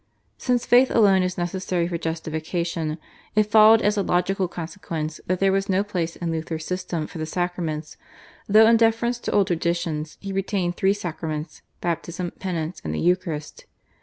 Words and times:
Since 0.39 0.65
faith 0.65 0.89
alone 0.89 1.21
is 1.21 1.37
necessary 1.37 1.87
for 1.87 1.95
justification 1.95 2.97
it 3.35 3.43
followed 3.43 3.83
as 3.83 3.97
a 3.97 4.01
logical 4.01 4.47
consequence 4.47 5.21
that 5.27 5.39
there 5.39 5.51
was 5.51 5.69
no 5.69 5.83
place 5.83 6.15
in 6.15 6.31
Luther's 6.31 6.65
system 6.65 7.05
for 7.05 7.19
the 7.19 7.25
Sacraments, 7.27 7.97
though 8.49 8.65
in 8.65 8.77
deference 8.77 9.19
to 9.19 9.31
old 9.31 9.45
traditions 9.45 10.17
he 10.19 10.33
retained 10.33 10.75
three 10.75 10.93
Sacraments, 10.95 11.61
Baptism, 11.81 12.31
Penance, 12.39 12.81
and 12.83 12.95
the 12.95 12.99
Eucharist. 12.99 13.67